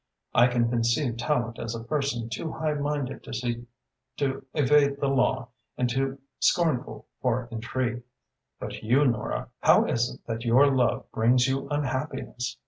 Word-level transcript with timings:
I 0.33 0.47
can 0.47 0.67
conceive 0.67 1.17
Tallente 1.17 1.59
as 1.59 1.75
a 1.75 1.83
person 1.83 2.27
too 2.27 2.47
highminded 2.53 3.21
to 3.21 3.33
seek 3.35 3.65
to 4.17 4.43
evade 4.55 4.99
the 4.99 5.07
law 5.09 5.49
and 5.77 5.87
too 5.87 6.17
scornful 6.39 7.05
for 7.21 7.47
intrigue. 7.51 8.01
But 8.59 8.81
you, 8.81 9.05
Nora, 9.05 9.49
how 9.59 9.85
is 9.85 10.09
it 10.15 10.25
that 10.25 10.43
your 10.43 10.75
love 10.75 11.05
brings 11.11 11.47
you 11.47 11.69
unhappiness? 11.69 12.57